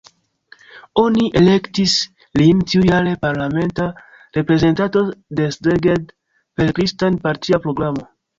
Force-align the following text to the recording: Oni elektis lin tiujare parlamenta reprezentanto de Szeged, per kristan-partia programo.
Oni 1.01 1.25
elektis 1.41 1.93
lin 2.41 2.63
tiujare 2.71 3.11
parlamenta 3.25 3.85
reprezentanto 4.39 5.05
de 5.41 5.47
Szeged, 5.59 6.11
per 6.57 6.75
kristan-partia 6.81 7.63
programo. 7.69 8.09